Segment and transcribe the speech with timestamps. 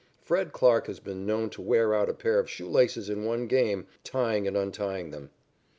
[0.23, 3.45] Fred Clarke has been known to wear out a pair of shoe laces in one
[3.45, 5.29] game tying and untying them.